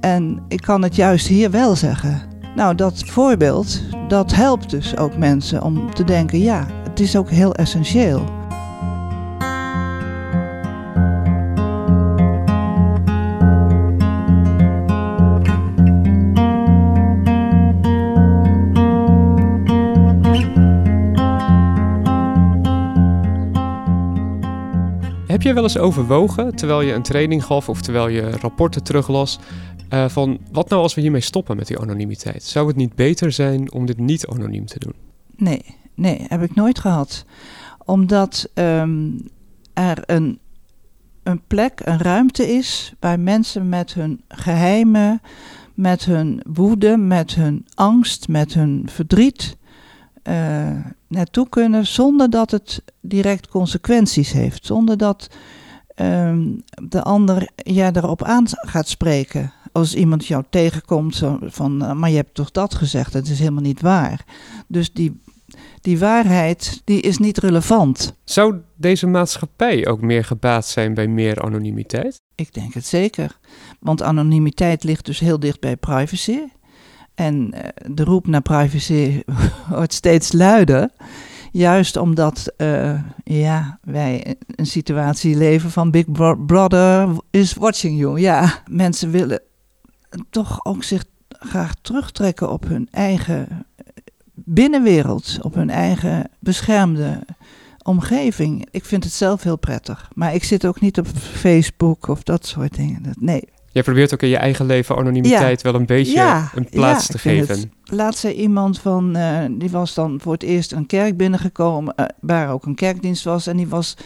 En 0.00 0.42
ik 0.48 0.60
kan 0.60 0.82
het 0.82 0.96
juist 0.96 1.26
hier 1.26 1.50
wel 1.50 1.76
zeggen. 1.76 2.22
Nou, 2.56 2.74
dat 2.74 3.02
voorbeeld, 3.04 3.80
dat 4.08 4.34
helpt 4.34 4.70
dus 4.70 4.96
ook 4.96 5.16
mensen 5.16 5.62
om 5.62 5.94
te 5.94 6.04
denken, 6.04 6.38
ja, 6.38 6.66
het 6.88 7.00
is 7.00 7.16
ook 7.16 7.30
heel 7.30 7.54
essentieel. 7.54 8.24
Heb 25.26 25.42
je 25.42 25.52
wel 25.52 25.62
eens 25.62 25.78
overwogen, 25.78 26.54
terwijl 26.54 26.80
je 26.80 26.92
een 26.92 27.02
training 27.02 27.44
gaf 27.44 27.68
of 27.68 27.80
terwijl 27.80 28.08
je 28.08 28.30
rapporten 28.30 28.82
teruglas, 28.82 29.38
uh, 29.90 30.08
van 30.08 30.38
wat 30.52 30.68
nou 30.68 30.82
als 30.82 30.94
we 30.94 31.00
hiermee 31.00 31.20
stoppen 31.20 31.56
met 31.56 31.66
die 31.66 31.78
anonimiteit? 31.78 32.42
Zou 32.42 32.66
het 32.66 32.76
niet 32.76 32.94
beter 32.94 33.32
zijn 33.32 33.72
om 33.72 33.86
dit 33.86 33.98
niet 33.98 34.26
anoniem 34.26 34.66
te 34.66 34.78
doen? 34.78 34.94
Nee, 35.36 35.62
nee, 35.94 36.24
heb 36.28 36.42
ik 36.42 36.54
nooit 36.54 36.78
gehad. 36.78 37.24
Omdat 37.84 38.50
um, 38.54 39.28
er 39.74 40.02
een, 40.06 40.38
een 41.22 41.40
plek, 41.46 41.80
een 41.84 41.98
ruimte 41.98 42.54
is 42.54 42.94
waar 43.00 43.20
mensen 43.20 43.68
met 43.68 43.94
hun 43.94 44.20
geheimen, 44.28 45.20
met 45.74 46.04
hun 46.04 46.42
woede, 46.46 46.96
met 46.96 47.34
hun 47.34 47.66
angst, 47.74 48.28
met 48.28 48.54
hun 48.54 48.88
verdriet 48.90 49.56
uh, 50.28 50.84
naartoe 51.08 51.48
kunnen 51.48 51.86
zonder 51.86 52.30
dat 52.30 52.50
het 52.50 52.82
direct 53.00 53.48
consequenties 53.48 54.32
heeft. 54.32 54.66
Zonder 54.66 54.96
dat 54.96 55.30
um, 55.96 56.62
de 56.82 57.02
ander 57.02 57.48
jij 57.56 57.90
erop 57.92 58.22
aan 58.22 58.44
gaat 58.48 58.88
spreken 58.88 59.52
als 59.76 59.94
iemand 59.94 60.26
jou 60.26 60.44
tegenkomt, 60.50 61.22
van, 61.42 61.98
maar 61.98 62.10
je 62.10 62.16
hebt 62.16 62.34
toch 62.34 62.50
dat 62.50 62.74
gezegd, 62.74 63.12
dat 63.12 63.26
is 63.26 63.38
helemaal 63.38 63.62
niet 63.62 63.80
waar. 63.80 64.24
Dus 64.66 64.92
die 64.92 65.20
die 65.80 65.98
waarheid 65.98 66.82
die 66.84 67.00
is 67.00 67.18
niet 67.18 67.38
relevant. 67.38 68.16
Zou 68.24 68.56
deze 68.76 69.06
maatschappij 69.06 69.86
ook 69.86 70.00
meer 70.00 70.24
gebaat 70.24 70.66
zijn 70.66 70.94
bij 70.94 71.08
meer 71.08 71.42
anonimiteit? 71.42 72.20
Ik 72.34 72.54
denk 72.54 72.74
het 72.74 72.86
zeker. 72.86 73.38
Want 73.80 74.02
anonimiteit 74.02 74.84
ligt 74.84 75.04
dus 75.04 75.18
heel 75.18 75.40
dicht 75.40 75.60
bij 75.60 75.76
privacy. 75.76 76.38
En 77.14 77.52
eh, 77.52 77.68
de 77.94 78.04
roep 78.04 78.26
naar 78.26 78.42
privacy 78.42 79.22
wordt 79.68 79.92
steeds 79.92 80.32
luider. 80.32 80.90
Juist 81.52 81.96
omdat 81.96 82.52
uh, 82.56 83.00
ja, 83.24 83.78
wij 83.82 84.36
een 84.46 84.66
situatie 84.66 85.36
leven 85.36 85.70
van 85.70 85.90
Big 85.90 86.04
Brother 86.46 87.08
is 87.30 87.54
watching 87.54 87.98
you. 87.98 88.20
Ja, 88.20 88.62
mensen 88.70 89.10
willen 89.10 89.40
toch 90.30 90.64
ook 90.64 90.84
zich 90.84 91.04
graag 91.28 91.74
terugtrekken 91.82 92.50
op 92.50 92.68
hun 92.68 92.88
eigen 92.90 93.66
binnenwereld, 94.34 95.38
op 95.40 95.54
hun 95.54 95.70
eigen 95.70 96.30
beschermde 96.38 97.24
omgeving. 97.82 98.66
Ik 98.70 98.84
vind 98.84 99.04
het 99.04 99.12
zelf 99.12 99.42
heel 99.42 99.56
prettig. 99.56 100.08
Maar 100.14 100.34
ik 100.34 100.44
zit 100.44 100.66
ook 100.66 100.80
niet 100.80 100.98
op 100.98 101.06
Facebook 101.16 102.08
of 102.08 102.22
dat 102.22 102.46
soort 102.46 102.74
dingen. 102.74 103.02
Nee. 103.18 103.42
Jij 103.72 103.82
probeert 103.82 104.12
ook 104.12 104.22
in 104.22 104.28
je 104.28 104.36
eigen 104.36 104.66
leven 104.66 104.96
anonimiteit 104.96 105.62
wel 105.62 105.74
een 105.74 105.86
beetje 105.86 106.48
een 106.54 106.68
plaats 106.68 107.06
te 107.06 107.18
geven. 107.18 107.72
Laatst 107.84 108.20
zei 108.20 108.34
iemand 108.34 108.78
van, 108.78 109.16
uh, 109.16 109.44
die 109.50 109.70
was 109.70 109.94
dan 109.94 110.20
voor 110.22 110.32
het 110.32 110.42
eerst 110.42 110.72
een 110.72 110.86
kerk 110.86 111.16
binnengekomen, 111.16 111.94
uh, 111.96 112.06
waar 112.20 112.52
ook 112.52 112.64
een 112.64 112.74
kerkdienst 112.74 113.24
was. 113.24 113.46
En 113.46 113.56
die 113.56 113.68
was 113.68 113.96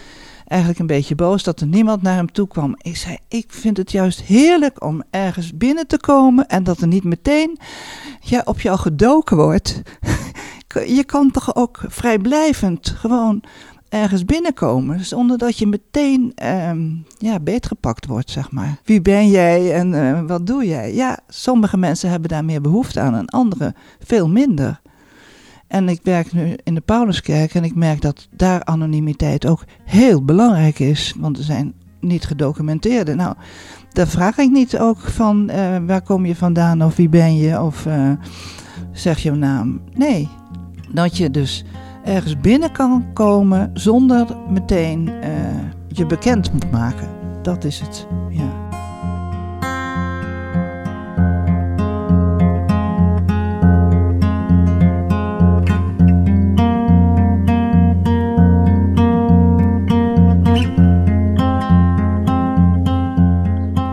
eigenlijk 0.50 0.80
een 0.80 0.86
beetje 0.86 1.14
boos 1.14 1.42
dat 1.42 1.60
er 1.60 1.66
niemand 1.66 2.02
naar 2.02 2.14
hem 2.14 2.32
toe 2.32 2.48
kwam. 2.48 2.74
Ik 2.78 2.96
zei, 2.96 3.18
ik 3.28 3.46
vind 3.48 3.76
het 3.76 3.92
juist 3.92 4.20
heerlijk 4.20 4.84
om 4.84 5.02
ergens 5.10 5.56
binnen 5.56 5.86
te 5.86 5.98
komen 5.98 6.46
en 6.46 6.64
dat 6.64 6.80
er 6.80 6.86
niet 6.86 7.04
meteen 7.04 7.58
ja, 8.20 8.42
op 8.44 8.60
jou 8.60 8.78
gedoken 8.78 9.36
wordt. 9.36 9.82
je 10.98 11.04
kan 11.04 11.30
toch 11.30 11.54
ook 11.54 11.80
vrijblijvend 11.88 12.88
gewoon 12.88 13.42
ergens 13.88 14.24
binnenkomen 14.24 15.04
zonder 15.04 15.38
dat 15.38 15.58
je 15.58 15.66
meteen 15.66 16.32
um, 16.68 17.04
ja, 17.18 17.40
beetgepakt 17.40 18.06
wordt, 18.06 18.30
zeg 18.30 18.50
maar. 18.50 18.80
Wie 18.84 19.02
ben 19.02 19.28
jij 19.28 19.74
en 19.74 19.92
uh, 19.92 20.20
wat 20.26 20.46
doe 20.46 20.66
jij? 20.66 20.94
Ja, 20.94 21.18
sommige 21.28 21.76
mensen 21.76 22.10
hebben 22.10 22.28
daar 22.28 22.44
meer 22.44 22.60
behoefte 22.60 23.00
aan 23.00 23.14
en 23.14 23.26
andere 23.26 23.74
veel 23.98 24.28
minder. 24.28 24.80
En 25.70 25.88
ik 25.88 26.00
werk 26.02 26.32
nu 26.32 26.56
in 26.64 26.74
de 26.74 26.80
Pauluskerk 26.80 27.54
en 27.54 27.64
ik 27.64 27.74
merk 27.74 28.00
dat 28.00 28.28
daar 28.36 28.64
anonimiteit 28.64 29.46
ook 29.46 29.64
heel 29.84 30.24
belangrijk 30.24 30.78
is, 30.78 31.14
want 31.18 31.38
er 31.38 31.44
zijn 31.44 31.74
niet 32.00 32.24
gedocumenteerde. 32.24 33.14
Nou, 33.14 33.34
daar 33.92 34.06
vraag 34.06 34.38
ik 34.38 34.50
niet 34.50 34.78
ook 34.78 34.98
van 34.98 35.50
uh, 35.50 35.76
waar 35.86 36.02
kom 36.02 36.26
je 36.26 36.36
vandaan 36.36 36.84
of 36.84 36.96
wie 36.96 37.08
ben 37.08 37.36
je 37.36 37.62
of 37.62 37.86
uh, 37.86 38.10
zeg 38.92 39.18
je 39.18 39.30
naam. 39.30 39.80
Nee, 39.94 40.28
dat 40.92 41.16
je 41.16 41.30
dus 41.30 41.64
ergens 42.04 42.40
binnen 42.40 42.72
kan 42.72 43.04
komen 43.12 43.70
zonder 43.74 44.26
meteen 44.48 45.08
uh, 45.08 45.30
je 45.88 46.06
bekend 46.06 46.52
moet 46.52 46.70
maken. 46.70 47.08
Dat 47.42 47.64
is 47.64 47.80
het, 47.80 48.06
ja. 48.30 48.69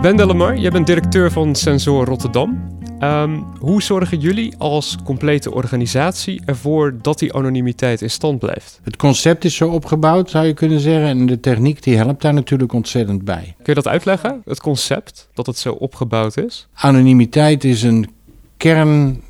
Ben 0.07 0.17
Delamar, 0.17 0.57
jij 0.57 0.71
bent 0.71 0.87
directeur 0.87 1.31
van 1.31 1.55
Sensor 1.55 2.05
Rotterdam. 2.05 2.69
Um, 3.03 3.45
hoe 3.59 3.81
zorgen 3.81 4.19
jullie 4.19 4.57
als 4.57 4.97
complete 5.03 5.53
organisatie 5.53 6.41
ervoor 6.45 6.95
dat 7.01 7.19
die 7.19 7.33
anonimiteit 7.33 8.01
in 8.01 8.09
stand 8.09 8.39
blijft? 8.39 8.79
Het 8.83 8.95
concept 8.95 9.45
is 9.45 9.55
zo 9.55 9.69
opgebouwd, 9.69 10.29
zou 10.29 10.45
je 10.45 10.53
kunnen 10.53 10.79
zeggen. 10.79 11.07
En 11.07 11.25
de 11.25 11.39
techniek 11.39 11.83
die 11.83 11.97
helpt 11.97 12.21
daar 12.21 12.33
natuurlijk 12.33 12.73
ontzettend 12.73 13.25
bij. 13.25 13.43
Kun 13.43 13.65
je 13.65 13.73
dat 13.73 13.87
uitleggen, 13.87 14.41
het 14.45 14.61
concept, 14.61 15.29
dat 15.33 15.45
het 15.45 15.57
zo 15.57 15.73
opgebouwd 15.73 16.37
is? 16.37 16.67
Anonimiteit 16.73 17.63
is 17.63 17.83
een 17.83 18.09
kern 18.57 19.21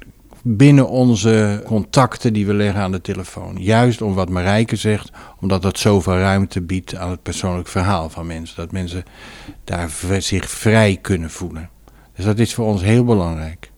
binnen 0.56 0.90
onze 0.90 1.62
contacten 1.66 2.34
die 2.34 2.46
we 2.46 2.54
leggen 2.54 2.82
aan 2.82 2.92
de 2.92 3.02
telefoon. 3.02 3.56
Juist 3.60 4.02
om 4.02 4.14
wat 4.14 4.30
Marijke 4.30 4.76
zegt, 4.76 5.12
omdat 5.40 5.62
dat 5.62 5.80
zoveel 5.80 6.18
ruimte 6.18 6.62
biedt 6.62 6.96
aan 6.96 7.10
het 7.10 7.24
persoonlijk 7.24 7.68
verhaal 7.68 8.10
van 8.10 8.28
mensen. 8.28 8.56
Dat 8.56 8.72
mensen 8.72 9.04
daar 9.64 9.90
zich 10.18 10.50
vrij 10.50 10.98
kunnen 11.02 11.30
voelen. 11.30 11.70
Dus 12.16 12.26
dat 12.26 12.40
is 12.40 12.54
voor 12.54 12.66
ons 12.66 12.82
heel 12.82 13.04
belangrijk. 13.04 13.72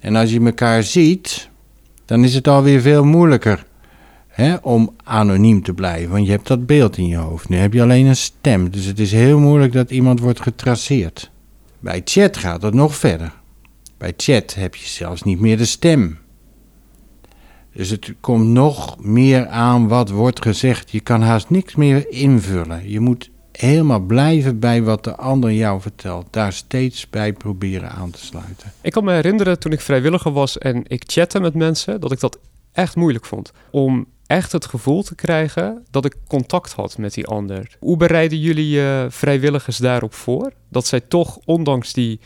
En 0.00 0.16
als 0.16 0.30
je 0.30 0.40
elkaar 0.40 0.82
ziet, 0.82 1.48
dan 2.04 2.24
is 2.24 2.34
het 2.34 2.48
alweer 2.48 2.80
veel 2.80 3.04
moeilijker 3.04 3.64
hè, 4.28 4.54
om 4.54 4.96
anoniem 5.04 5.62
te 5.62 5.74
blijven. 5.74 6.10
Want 6.10 6.24
je 6.24 6.30
hebt 6.30 6.46
dat 6.46 6.66
beeld 6.66 6.96
in 6.96 7.06
je 7.06 7.16
hoofd. 7.16 7.48
Nu 7.48 7.56
heb 7.56 7.72
je 7.72 7.82
alleen 7.82 8.06
een 8.06 8.16
stem. 8.16 8.70
Dus 8.70 8.84
het 8.84 8.98
is 8.98 9.12
heel 9.12 9.38
moeilijk 9.38 9.72
dat 9.72 9.90
iemand 9.90 10.20
wordt 10.20 10.40
getraceerd. 10.40 11.30
Bij 11.78 12.02
chat 12.04 12.36
gaat 12.36 12.62
het 12.62 12.74
nog 12.74 12.96
verder. 12.96 13.40
Bij 14.02 14.14
chat 14.16 14.54
heb 14.54 14.74
je 14.74 14.86
zelfs 14.86 15.22
niet 15.22 15.40
meer 15.40 15.56
de 15.56 15.64
stem. 15.64 16.18
Dus 17.72 17.90
het 17.90 18.14
komt 18.20 18.46
nog 18.46 18.98
meer 18.98 19.46
aan 19.46 19.88
wat 19.88 20.10
wordt 20.10 20.42
gezegd. 20.42 20.90
Je 20.90 21.00
kan 21.00 21.22
haast 21.22 21.50
niks 21.50 21.74
meer 21.74 22.10
invullen. 22.10 22.90
Je 22.90 23.00
moet 23.00 23.30
helemaal 23.52 24.00
blijven 24.00 24.58
bij 24.58 24.82
wat 24.82 25.04
de 25.04 25.16
ander 25.16 25.52
jou 25.52 25.80
vertelt. 25.80 26.26
Daar 26.30 26.52
steeds 26.52 27.10
bij 27.10 27.32
proberen 27.32 27.90
aan 27.90 28.10
te 28.10 28.18
sluiten. 28.18 28.72
Ik 28.80 28.92
kan 28.92 29.04
me 29.04 29.12
herinneren 29.12 29.58
toen 29.58 29.72
ik 29.72 29.80
vrijwilliger 29.80 30.32
was 30.32 30.58
en 30.58 30.82
ik 30.86 31.02
chatte 31.06 31.40
met 31.40 31.54
mensen, 31.54 32.00
dat 32.00 32.12
ik 32.12 32.20
dat 32.20 32.38
echt 32.72 32.96
moeilijk 32.96 33.24
vond. 33.24 33.52
Om 33.70 34.06
echt 34.26 34.52
het 34.52 34.66
gevoel 34.66 35.02
te 35.02 35.14
krijgen 35.14 35.84
dat 35.90 36.04
ik 36.04 36.16
contact 36.26 36.72
had 36.72 36.98
met 36.98 37.14
die 37.14 37.26
ander. 37.26 37.76
Hoe 37.80 37.96
bereiden 37.96 38.38
jullie 38.38 38.68
je 38.68 39.06
vrijwilligers 39.10 39.76
daarop 39.76 40.14
voor? 40.14 40.52
Dat 40.68 40.86
zij 40.86 41.00
toch, 41.00 41.38
ondanks 41.44 41.92
die 41.92 42.20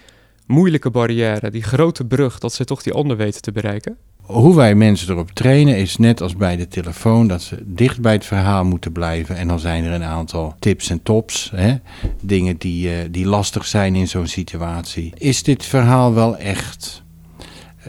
moeilijke 0.46 0.90
barrière, 0.90 1.50
die 1.50 1.62
grote 1.62 2.04
brug, 2.04 2.38
dat 2.38 2.52
zij 2.52 2.64
toch 2.64 2.82
die 2.82 2.92
ander 2.92 3.16
weten 3.16 3.42
te 3.42 3.52
bereiken? 3.52 3.96
hoe 4.26 4.56
wij 4.56 4.74
mensen 4.74 5.10
erop 5.10 5.30
trainen 5.30 5.76
is 5.76 5.96
net 5.96 6.20
als 6.20 6.36
bij 6.36 6.56
de 6.56 6.68
telefoon, 6.68 7.26
dat 7.26 7.42
ze 7.42 7.62
dicht 7.64 8.00
bij 8.00 8.12
het 8.12 8.24
verhaal 8.24 8.64
moeten 8.64 8.92
blijven. 8.92 9.36
En 9.36 9.48
dan 9.48 9.58
zijn 9.58 9.84
er 9.84 9.92
een 9.92 10.04
aantal 10.04 10.54
tips 10.58 10.90
en 10.90 11.02
tops, 11.02 11.50
hè? 11.54 11.76
dingen 12.20 12.56
die, 12.56 12.88
uh, 12.88 12.94
die 13.10 13.26
lastig 13.26 13.66
zijn 13.66 13.94
in 13.94 14.08
zo'n 14.08 14.26
situatie. 14.26 15.12
Is 15.18 15.42
dit 15.42 15.64
verhaal 15.64 16.14
wel 16.14 16.36
echt? 16.36 17.02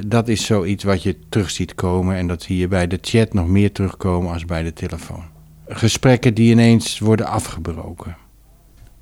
Dat 0.05 0.27
is 0.27 0.45
zoiets 0.45 0.83
wat 0.83 1.03
je 1.03 1.19
terug 1.29 1.49
ziet 1.49 1.75
komen 1.75 2.15
en 2.15 2.27
dat 2.27 2.41
zie 2.41 2.57
je 2.57 2.67
bij 2.67 2.87
de 2.87 2.97
chat 3.01 3.33
nog 3.33 3.47
meer 3.47 3.71
terugkomen 3.71 4.33
als 4.33 4.45
bij 4.45 4.63
de 4.63 4.73
telefoon. 4.73 5.23
Gesprekken 5.67 6.33
die 6.33 6.51
ineens 6.51 6.99
worden 6.99 7.27
afgebroken. 7.27 8.17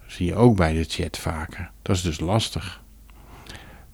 Zie 0.07 0.25
je 0.25 0.35
ook 0.35 0.55
bij 0.55 0.73
de 0.73 0.83
chat 0.87 1.17
vaker. 1.17 1.71
Dat 1.81 1.95
is 1.95 2.01
dus 2.01 2.19
lastig. 2.19 2.83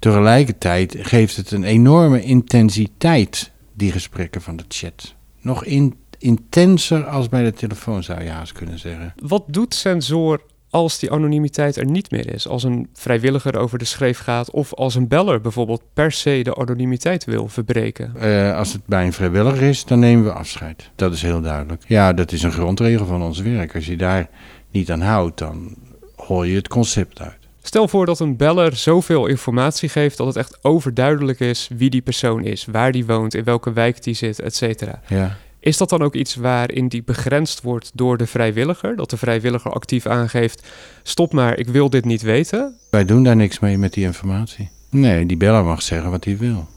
Tegelijkertijd 0.01 0.95
geeft 0.99 1.35
het 1.35 1.51
een 1.51 1.63
enorme 1.63 2.21
intensiteit, 2.21 3.51
die 3.73 3.91
gesprekken 3.91 4.41
van 4.41 4.55
de 4.55 4.63
chat. 4.67 5.15
Nog 5.41 5.65
in, 5.65 5.95
intenser 6.17 7.05
als 7.05 7.29
bij 7.29 7.43
de 7.43 7.53
telefoon, 7.53 8.03
zou 8.03 8.23
je 8.23 8.29
haast 8.29 8.51
kunnen 8.51 8.79
zeggen. 8.79 9.13
Wat 9.23 9.43
doet 9.47 9.75
Sensor 9.75 10.41
als 10.69 10.99
die 10.99 11.11
anonimiteit 11.11 11.75
er 11.75 11.85
niet 11.85 12.11
meer 12.11 12.33
is? 12.33 12.47
Als 12.47 12.63
een 12.63 12.89
vrijwilliger 12.93 13.57
over 13.57 13.77
de 13.77 13.85
schreef 13.85 14.19
gaat 14.19 14.51
of 14.51 14.73
als 14.73 14.95
een 14.95 15.07
beller 15.07 15.41
bijvoorbeeld 15.41 15.83
per 15.93 16.11
se 16.11 16.39
de 16.43 16.55
anonimiteit 16.55 17.25
wil 17.25 17.47
verbreken? 17.47 18.13
Uh, 18.15 18.57
als 18.57 18.73
het 18.73 18.85
bij 18.85 19.05
een 19.05 19.13
vrijwilliger 19.13 19.61
is, 19.61 19.85
dan 19.85 19.99
nemen 19.99 20.23
we 20.23 20.33
afscheid. 20.33 20.89
Dat 20.95 21.13
is 21.13 21.21
heel 21.21 21.41
duidelijk. 21.41 21.83
Ja, 21.87 22.13
dat 22.13 22.31
is 22.31 22.43
een 22.43 22.51
grondregel 22.51 23.05
van 23.05 23.21
ons 23.21 23.39
werk. 23.39 23.75
Als 23.75 23.85
je 23.85 23.97
daar 23.97 24.29
niet 24.71 24.91
aan 24.91 25.01
houdt, 25.01 25.37
dan 25.37 25.75
hoor 26.15 26.47
je 26.47 26.55
het 26.55 26.67
concept 26.67 27.21
uit. 27.21 27.40
Stel 27.61 27.87
voor 27.87 28.05
dat 28.05 28.19
een 28.19 28.37
beller 28.37 28.75
zoveel 28.75 29.27
informatie 29.27 29.89
geeft 29.89 30.17
dat 30.17 30.27
het 30.27 30.35
echt 30.35 30.57
overduidelijk 30.61 31.39
is 31.39 31.69
wie 31.77 31.89
die 31.89 32.01
persoon 32.01 32.43
is, 32.43 32.65
waar 32.71 32.91
die 32.91 33.05
woont, 33.05 33.35
in 33.35 33.43
welke 33.43 33.73
wijk 33.73 34.03
die 34.03 34.13
zit, 34.13 34.39
et 34.39 34.55
cetera. 34.55 35.01
Ja. 35.07 35.37
Is 35.59 35.77
dat 35.77 35.89
dan 35.89 36.01
ook 36.01 36.15
iets 36.15 36.35
waarin 36.35 36.87
die 36.87 37.03
begrensd 37.03 37.61
wordt 37.61 37.91
door 37.93 38.17
de 38.17 38.27
vrijwilliger? 38.27 38.95
Dat 38.95 39.09
de 39.09 39.17
vrijwilliger 39.17 39.71
actief 39.71 40.05
aangeeft: 40.05 40.67
stop 41.03 41.33
maar, 41.33 41.57
ik 41.57 41.67
wil 41.67 41.89
dit 41.89 42.05
niet 42.05 42.21
weten? 42.21 42.75
Wij 42.89 43.05
doen 43.05 43.23
daar 43.23 43.35
niks 43.35 43.59
mee 43.59 43.77
met 43.77 43.93
die 43.93 44.03
informatie. 44.03 44.69
Nee, 44.89 45.25
die 45.25 45.37
beller 45.37 45.63
mag 45.63 45.81
zeggen 45.81 46.11
wat 46.11 46.25
hij 46.25 46.37
wil. 46.37 46.67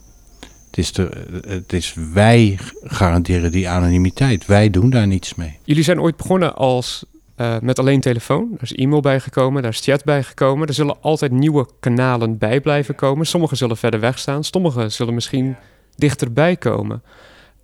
Het 0.66 0.78
is, 0.78 0.92
de, 0.92 1.10
het 1.48 1.72
is 1.72 1.94
wij 2.12 2.58
garanderen 2.82 3.52
die 3.52 3.68
anonimiteit. 3.68 4.46
Wij 4.46 4.70
doen 4.70 4.90
daar 4.90 5.06
niets 5.06 5.34
mee. 5.34 5.58
Jullie 5.64 5.82
zijn 5.82 6.00
ooit 6.00 6.16
begonnen 6.16 6.54
als 6.54 7.04
uh, 7.36 7.56
met 7.60 7.78
alleen 7.78 8.00
telefoon. 8.00 8.50
Er 8.56 8.62
is 8.62 8.74
e-mail 8.74 9.00
bijgekomen, 9.00 9.62
daar 9.62 9.70
is 9.70 9.80
chat 9.80 10.04
bijgekomen. 10.04 10.68
Er 10.68 10.74
zullen 10.74 10.96
altijd 11.00 11.32
nieuwe 11.32 11.66
kanalen 11.80 12.38
bij 12.38 12.60
blijven 12.60 12.94
komen. 12.94 13.26
Sommige 13.26 13.56
zullen 13.56 13.76
verder 13.76 14.00
weg 14.00 14.18
staan, 14.18 14.44
sommige 14.44 14.88
zullen 14.88 15.14
misschien 15.14 15.56
dichterbij 15.96 16.56
komen. 16.56 17.02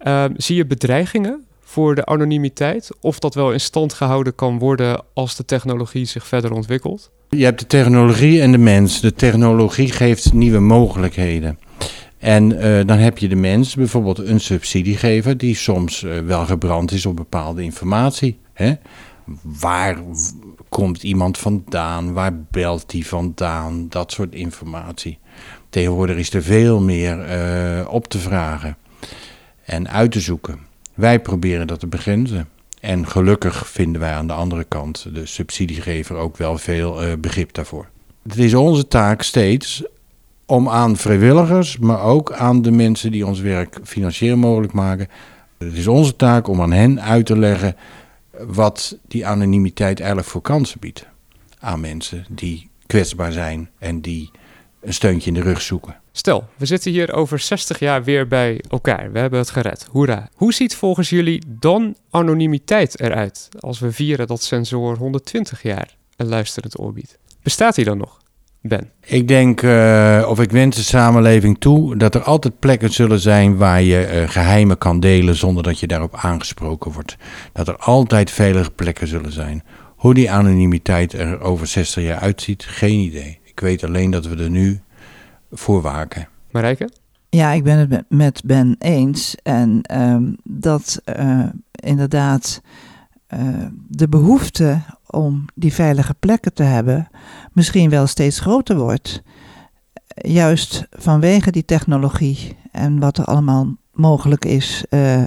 Uh, 0.02 0.24
zie 0.36 0.56
je 0.56 0.66
bedreigingen 0.66 1.44
voor 1.60 1.94
de 1.94 2.06
anonimiteit? 2.06 2.90
Of 3.00 3.18
dat 3.18 3.34
wel 3.34 3.52
in 3.52 3.60
stand 3.60 3.92
gehouden 3.92 4.34
kan 4.34 4.58
worden 4.58 5.02
als 5.14 5.36
de 5.36 5.44
technologie 5.44 6.04
zich 6.04 6.26
verder 6.26 6.52
ontwikkelt? 6.52 7.10
Je 7.28 7.44
hebt 7.44 7.60
de 7.60 7.66
technologie 7.66 8.40
en 8.40 8.52
de 8.52 8.58
mens. 8.58 9.00
De 9.00 9.14
technologie 9.14 9.92
geeft 9.92 10.32
nieuwe 10.32 10.58
mogelijkheden. 10.58 11.58
En 12.18 12.52
uh, 12.52 12.80
dan 12.86 12.98
heb 12.98 13.18
je 13.18 13.28
de 13.28 13.36
mens, 13.36 13.74
bijvoorbeeld 13.74 14.18
een 14.18 14.40
subsidiegever, 14.40 15.36
die 15.36 15.54
soms 15.54 16.02
uh, 16.02 16.18
wel 16.18 16.46
gebrand 16.46 16.92
is 16.92 17.06
op 17.06 17.16
bepaalde 17.16 17.62
informatie. 17.62 18.38
Hè? 18.52 18.72
Waar 19.42 19.98
komt 20.68 21.02
iemand 21.02 21.38
vandaan? 21.38 22.12
Waar 22.12 22.32
belt 22.50 22.90
die 22.90 23.06
vandaan? 23.06 23.86
Dat 23.88 24.12
soort 24.12 24.34
informatie. 24.34 25.18
Tegenwoordig 25.68 26.16
is 26.16 26.32
er 26.32 26.42
veel 26.42 26.80
meer 26.80 27.28
uh, 27.80 27.92
op 27.92 28.08
te 28.08 28.18
vragen 28.18 28.76
en 29.64 29.88
uit 29.88 30.12
te 30.12 30.20
zoeken. 30.20 30.58
Wij 30.94 31.20
proberen 31.20 31.66
dat 31.66 31.80
te 31.80 31.86
begrenzen. 31.86 32.48
En 32.80 33.06
gelukkig 33.06 33.68
vinden 33.68 34.00
wij 34.00 34.12
aan 34.12 34.26
de 34.26 34.32
andere 34.32 34.64
kant, 34.64 35.06
de 35.14 35.26
subsidiegever, 35.26 36.16
ook 36.16 36.36
wel 36.36 36.58
veel 36.58 37.04
uh, 37.04 37.12
begrip 37.18 37.52
daarvoor. 37.52 37.88
Het 38.22 38.36
is 38.36 38.54
onze 38.54 38.88
taak 38.88 39.22
steeds 39.22 39.84
om 40.46 40.68
aan 40.68 40.96
vrijwilligers, 40.96 41.78
maar 41.78 42.02
ook 42.02 42.32
aan 42.32 42.62
de 42.62 42.70
mensen 42.70 43.10
die 43.10 43.26
ons 43.26 43.40
werk 43.40 43.78
financieel 43.82 44.36
mogelijk 44.36 44.72
maken. 44.72 45.08
Het 45.58 45.76
is 45.76 45.86
onze 45.86 46.16
taak 46.16 46.48
om 46.48 46.62
aan 46.62 46.72
hen 46.72 47.02
uit 47.02 47.26
te 47.26 47.38
leggen 47.38 47.76
wat 48.46 48.98
die 49.08 49.26
anonimiteit 49.26 49.98
eigenlijk 49.98 50.28
voor 50.28 50.40
kansen 50.40 50.80
biedt. 50.80 51.06
Aan 51.58 51.80
mensen 51.80 52.26
die 52.28 52.70
kwetsbaar 52.86 53.32
zijn 53.32 53.70
en 53.78 54.00
die 54.00 54.30
een 54.80 54.94
steuntje 54.94 55.28
in 55.28 55.34
de 55.34 55.42
rug 55.42 55.62
zoeken. 55.62 56.00
Stel, 56.12 56.48
we 56.56 56.66
zitten 56.66 56.90
hier 56.90 57.12
over 57.12 57.38
60 57.38 57.78
jaar 57.78 58.04
weer 58.04 58.26
bij 58.26 58.64
elkaar. 58.68 59.12
We 59.12 59.18
hebben 59.18 59.38
het 59.38 59.50
gered. 59.50 59.86
Hoera. 59.90 60.28
Hoe 60.34 60.54
ziet 60.54 60.74
volgens 60.74 61.10
jullie 61.10 61.42
dan 61.48 61.96
anonimiteit 62.10 63.00
eruit 63.00 63.48
als 63.60 63.78
we 63.78 63.92
vieren 63.92 64.26
dat 64.26 64.42
sensor 64.42 64.96
120 64.96 65.62
jaar 65.62 65.96
een 66.16 66.28
luisterend 66.28 66.78
oor 66.78 66.92
biedt? 66.92 67.18
Bestaat 67.42 67.74
die 67.74 67.84
dan 67.84 67.98
nog? 67.98 68.20
Ben. 68.62 68.90
Ik 69.00 69.28
denk, 69.28 69.62
uh, 69.62 70.26
of 70.28 70.40
ik 70.40 70.50
wens 70.50 70.76
de 70.76 70.82
samenleving 70.82 71.58
toe, 71.58 71.96
dat 71.96 72.14
er 72.14 72.22
altijd 72.22 72.58
plekken 72.58 72.92
zullen 72.92 73.20
zijn 73.20 73.56
waar 73.56 73.82
je 73.82 74.08
uh, 74.12 74.28
geheimen 74.28 74.78
kan 74.78 75.00
delen 75.00 75.36
zonder 75.36 75.62
dat 75.62 75.80
je 75.80 75.86
daarop 75.86 76.14
aangesproken 76.14 76.92
wordt. 76.92 77.16
Dat 77.52 77.68
er 77.68 77.76
altijd 77.76 78.30
veilige 78.30 78.70
plekken 78.70 79.06
zullen 79.06 79.32
zijn. 79.32 79.62
Hoe 79.96 80.14
die 80.14 80.30
anonimiteit 80.30 81.12
er 81.12 81.40
over 81.40 81.66
60 81.66 82.02
jaar 82.02 82.18
uitziet, 82.18 82.64
geen 82.64 82.98
idee. 82.98 83.38
Ik 83.44 83.60
weet 83.60 83.84
alleen 83.84 84.10
dat 84.10 84.26
we 84.26 84.42
er 84.42 84.50
nu 84.50 84.80
voor 85.50 85.82
waken. 85.82 86.28
Marijke? 86.50 86.90
Ja, 87.28 87.52
ik 87.52 87.64
ben 87.64 87.78
het 87.78 88.04
met 88.08 88.42
Ben 88.44 88.76
eens. 88.78 89.34
En 89.42 89.80
um, 90.00 90.36
dat 90.44 91.02
uh, 91.18 91.44
inderdaad 91.70 92.60
de 93.88 94.08
behoefte 94.08 94.80
om 95.06 95.44
die 95.54 95.72
veilige 95.72 96.14
plekken 96.14 96.54
te 96.54 96.62
hebben 96.62 97.08
misschien 97.52 97.90
wel 97.90 98.06
steeds 98.06 98.40
groter 98.40 98.76
wordt. 98.76 99.22
Juist 100.14 100.86
vanwege 100.90 101.50
die 101.50 101.64
technologie 101.64 102.56
en 102.72 102.98
wat 102.98 103.18
er 103.18 103.24
allemaal 103.24 103.76
mogelijk 103.92 104.44
is 104.44 104.84
uh, 104.90 105.22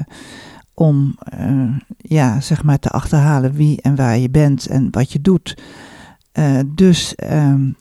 om 0.74 1.17
uh, 1.39 1.77
ja, 1.98 2.41
zeg 2.41 2.63
maar 2.63 2.79
te 2.79 2.89
achterhalen 2.89 3.53
wie 3.53 3.81
en 3.81 3.95
waar 3.95 4.17
je 4.17 4.29
bent 4.29 4.67
en 4.67 4.88
wat 4.91 5.12
je 5.12 5.22
doet. 5.22 5.62
Dus 6.65 7.15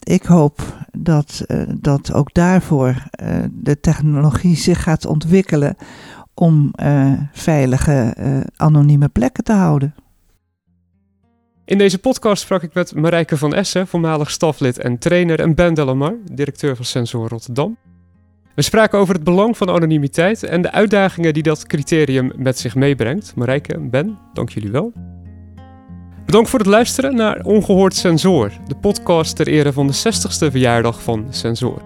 ik 0.03 0.25
hoop 0.25 0.87
dat, 0.99 1.45
dat 1.81 2.13
ook 2.13 2.35
daarvoor 2.35 3.03
de 3.51 3.81
technologie 3.81 4.57
zich 4.57 4.83
gaat 4.83 5.07
ontwikkelen 5.07 5.77
om 6.35 6.71
veilige 7.33 8.15
anonieme 8.57 9.09
plekken 9.09 9.45
te 9.45 9.53
houden. 9.53 9.95
In 11.73 11.79
deze 11.79 11.99
podcast 11.99 12.43
sprak 12.43 12.63
ik 12.63 12.75
met 12.75 12.95
Marijke 12.95 13.37
van 13.37 13.55
Essen, 13.55 13.87
voormalig 13.87 14.31
staflid 14.31 14.79
en 14.79 14.99
trainer, 14.99 15.41
en 15.41 15.55
Ben 15.55 15.75
Delamar, 15.75 16.15
directeur 16.33 16.77
van 16.77 16.85
Sensor 16.85 17.29
Rotterdam. 17.29 17.77
We 18.55 18.63
spraken 18.63 18.99
over 18.99 19.15
het 19.15 19.25
belang 19.25 19.57
van 19.57 19.71
anonimiteit 19.71 20.43
en 20.43 20.63
de 20.63 20.73
uitdagingen 20.73 21.35
die 21.35 21.43
dat 21.43 21.67
criterium 21.67 22.33
met 22.37 22.59
zich 22.59 22.75
meebrengt. 22.75 23.33
Marijke 23.37 23.75
en 23.75 23.91
Ben, 23.91 24.19
dank 24.33 24.51
jullie 24.51 24.71
wel. 24.71 24.93
Bedankt 26.27 26.51
voor 26.51 26.59
het 26.59 26.69
luisteren 26.69 27.15
naar 27.15 27.41
Ongehoord 27.41 27.95
Sensor, 27.95 28.53
de 28.67 28.77
podcast 28.77 29.37
ter 29.37 29.47
ere 29.47 29.73
van 29.73 29.87
de 29.87 29.95
60ste 29.95 30.51
verjaardag 30.51 31.03
van 31.03 31.27
Sensor. 31.31 31.83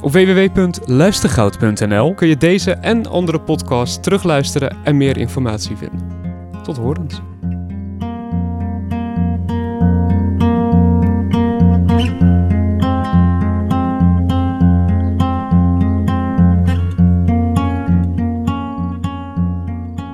Op 0.00 0.12
www.luistergoud.nl 0.12 2.14
kun 2.14 2.28
je 2.28 2.36
deze 2.36 2.72
en 2.72 3.06
andere 3.06 3.40
podcasts 3.40 4.00
terugluisteren 4.00 4.76
en 4.84 4.96
meer 4.96 5.16
informatie 5.16 5.76
vinden. 5.76 6.10
Tot 6.62 6.76
horens. 6.76 7.31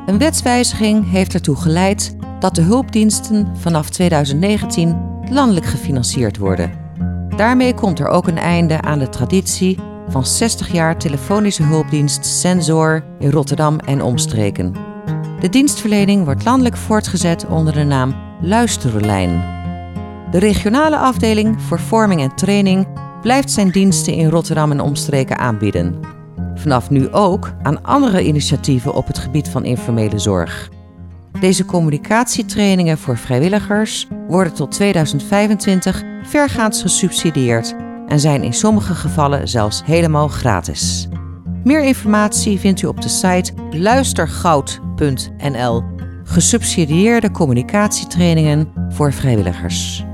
Een 0.08 0.18
wetswijziging 0.18 1.10
heeft 1.10 1.34
ertoe 1.34 1.56
geleid 1.56 2.16
dat 2.40 2.54
de 2.54 2.62
hulpdiensten 2.62 3.56
vanaf 3.56 3.90
2019 3.90 5.20
landelijk 5.30 5.66
gefinancierd 5.66 6.36
worden. 6.36 6.70
Daarmee 7.36 7.74
komt 7.74 7.98
er 7.98 8.08
ook 8.08 8.26
een 8.26 8.38
einde 8.38 8.80
aan 8.80 8.98
de 8.98 9.08
traditie 9.08 9.78
van 10.08 10.26
60 10.26 10.72
jaar 10.72 10.98
telefonische 10.98 11.62
hulpdienst 11.62 12.26
Sensor 12.26 13.04
in 13.18 13.30
Rotterdam 13.30 13.78
en 13.78 14.02
omstreken. 14.02 14.74
De 15.40 15.48
dienstverlening 15.48 16.24
wordt 16.24 16.44
landelijk 16.44 16.76
voortgezet 16.76 17.46
onder 17.46 17.72
de 17.72 17.84
naam 17.84 18.14
Luisterlijn. 18.40 19.44
De 20.30 20.38
regionale 20.38 20.96
afdeling 20.96 21.62
voor 21.62 21.80
vorming 21.80 22.20
en 22.20 22.34
training 22.34 22.86
blijft 23.22 23.50
zijn 23.50 23.70
diensten 23.70 24.12
in 24.12 24.28
Rotterdam 24.28 24.70
en 24.70 24.80
omstreken 24.80 25.38
aanbieden 25.38 26.16
vanaf 26.58 26.90
nu 26.90 27.12
ook 27.12 27.52
aan 27.62 27.82
andere 27.82 28.24
initiatieven 28.24 28.94
op 28.94 29.06
het 29.06 29.18
gebied 29.18 29.48
van 29.48 29.64
informele 29.64 30.18
zorg. 30.18 30.70
Deze 31.40 31.64
communicatietrainingen 31.64 32.98
voor 32.98 33.16
vrijwilligers 33.16 34.08
worden 34.28 34.54
tot 34.54 34.70
2025 34.70 36.02
vergaans 36.22 36.82
gesubsidieerd 36.82 37.74
en 38.06 38.20
zijn 38.20 38.42
in 38.42 38.52
sommige 38.52 38.94
gevallen 38.94 39.48
zelfs 39.48 39.82
helemaal 39.84 40.28
gratis. 40.28 41.08
Meer 41.64 41.84
informatie 41.84 42.58
vindt 42.58 42.82
u 42.82 42.86
op 42.86 43.02
de 43.02 43.08
site 43.08 43.52
luistergoud.nl. 43.70 45.82
Gesubsidieerde 46.24 47.30
communicatietrainingen 47.30 48.68
voor 48.88 49.12
vrijwilligers. 49.12 50.06